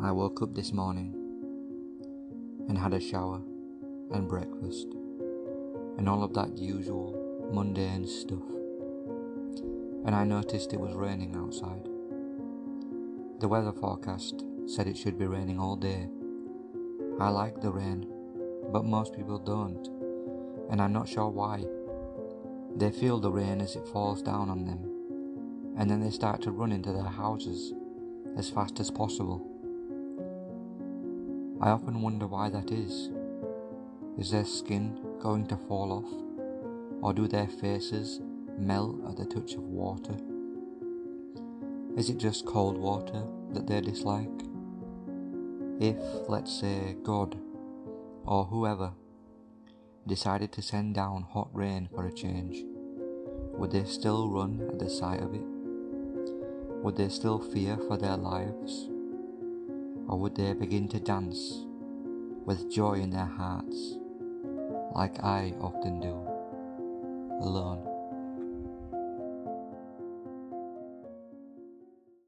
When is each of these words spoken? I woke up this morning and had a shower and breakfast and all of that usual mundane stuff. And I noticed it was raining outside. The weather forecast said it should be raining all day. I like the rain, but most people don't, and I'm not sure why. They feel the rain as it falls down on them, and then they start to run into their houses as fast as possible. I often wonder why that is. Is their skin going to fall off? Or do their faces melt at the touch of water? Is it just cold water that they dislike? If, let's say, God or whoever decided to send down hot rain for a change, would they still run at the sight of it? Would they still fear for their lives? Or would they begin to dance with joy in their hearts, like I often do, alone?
I 0.00 0.12
woke 0.12 0.42
up 0.42 0.54
this 0.54 0.72
morning 0.72 1.12
and 2.68 2.78
had 2.78 2.92
a 2.92 3.00
shower 3.00 3.42
and 4.12 4.28
breakfast 4.28 4.86
and 5.96 6.08
all 6.08 6.22
of 6.22 6.32
that 6.34 6.56
usual 6.56 7.50
mundane 7.52 8.06
stuff. 8.06 8.46
And 10.06 10.14
I 10.14 10.22
noticed 10.22 10.72
it 10.72 10.78
was 10.78 10.94
raining 10.94 11.34
outside. 11.34 11.82
The 13.40 13.48
weather 13.48 13.72
forecast 13.72 14.44
said 14.66 14.86
it 14.86 14.96
should 14.96 15.18
be 15.18 15.26
raining 15.26 15.58
all 15.58 15.74
day. 15.74 16.08
I 17.18 17.30
like 17.30 17.60
the 17.60 17.72
rain, 17.72 18.06
but 18.72 18.84
most 18.84 19.16
people 19.16 19.40
don't, 19.40 19.84
and 20.70 20.80
I'm 20.80 20.92
not 20.92 21.08
sure 21.08 21.28
why. 21.28 21.64
They 22.76 22.92
feel 22.92 23.18
the 23.18 23.32
rain 23.32 23.60
as 23.60 23.74
it 23.74 23.88
falls 23.88 24.22
down 24.22 24.48
on 24.48 24.64
them, 24.64 24.87
and 25.78 25.88
then 25.88 26.00
they 26.00 26.10
start 26.10 26.42
to 26.42 26.50
run 26.50 26.72
into 26.72 26.92
their 26.92 27.02
houses 27.04 27.72
as 28.36 28.50
fast 28.50 28.80
as 28.80 28.90
possible. 28.90 29.40
I 31.60 31.70
often 31.70 32.02
wonder 32.02 32.26
why 32.26 32.50
that 32.50 32.72
is. 32.72 33.10
Is 34.18 34.32
their 34.32 34.44
skin 34.44 34.98
going 35.20 35.46
to 35.46 35.56
fall 35.56 35.92
off? 35.92 37.02
Or 37.02 37.14
do 37.14 37.28
their 37.28 37.46
faces 37.46 38.20
melt 38.58 38.96
at 39.08 39.16
the 39.16 39.24
touch 39.24 39.54
of 39.54 39.62
water? 39.62 40.16
Is 41.96 42.10
it 42.10 42.18
just 42.18 42.44
cold 42.44 42.76
water 42.76 43.24
that 43.52 43.68
they 43.68 43.80
dislike? 43.80 44.30
If, 45.80 45.96
let's 46.28 46.52
say, 46.60 46.96
God 47.04 47.36
or 48.24 48.44
whoever 48.44 48.92
decided 50.08 50.50
to 50.52 50.62
send 50.62 50.96
down 50.96 51.22
hot 51.22 51.50
rain 51.52 51.88
for 51.94 52.06
a 52.06 52.12
change, 52.12 52.64
would 53.52 53.70
they 53.70 53.84
still 53.84 54.28
run 54.28 54.68
at 54.68 54.80
the 54.80 54.90
sight 54.90 55.20
of 55.20 55.34
it? 55.34 55.57
Would 56.82 56.96
they 56.96 57.08
still 57.08 57.38
fear 57.38 57.76
for 57.76 57.96
their 57.96 58.16
lives? 58.16 58.88
Or 60.08 60.18
would 60.18 60.34
they 60.34 60.52
begin 60.54 60.88
to 60.88 61.00
dance 61.00 61.64
with 62.44 62.70
joy 62.70 62.94
in 62.94 63.10
their 63.10 63.26
hearts, 63.26 63.96
like 64.94 65.22
I 65.22 65.54
often 65.60 66.00
do, 66.00 66.16
alone? 67.40 67.97